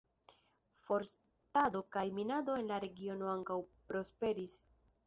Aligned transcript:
Forstado 0.87 1.83
kaj 1.97 2.05
minado 2.17 2.57
en 2.63 2.73
la 2.73 2.81
regiono 2.87 3.31
ankaŭ 3.39 3.61
prosperis. 3.93 4.63